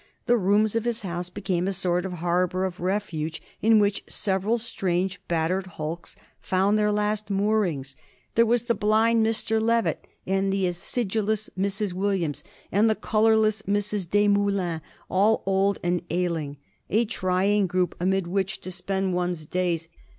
The 0.25 0.35
rooms 0.39 0.75
of 0.75 0.83
his 0.85 1.03
house 1.03 1.29
became 1.29 1.67
a 1.67 1.73
sort 1.73 2.07
of 2.07 2.13
harbour 2.13 2.65
of 2.65 2.79
refuge 2.79 3.39
in 3.61 3.77
which 3.77 4.03
several 4.07 4.57
strange 4.57 5.21
battered 5.27 5.67
hulks 5.77 6.15
found 6.39 6.79
their 6.79 6.91
last 6.91 7.29
moorings. 7.29 7.95
There 8.33 8.47
were 8.47 8.57
the 8.57 8.73
blind 8.73 9.23
Mr. 9.23 9.61
Levett, 9.61 10.03
and 10.25 10.51
the 10.51 10.65
acidulous 10.65 11.51
Mrs. 11.55 11.93
Williams, 11.93 12.43
and 12.71 12.89
the 12.89 12.95
colourless 12.95 13.61
Mrs. 13.61 14.09
De 14.09 14.27
Moulins, 14.27 14.81
all 15.07 15.43
old 15.45 15.77
and 15.83 16.01
ailing—a 16.09 17.05
trying 17.05 17.67
group 17.67 17.93
amid 17.99 18.25
which 18.25 18.59
to 18.61 18.71
spend 18.71 19.13
one's 19.13 19.45
days. 19.45 19.87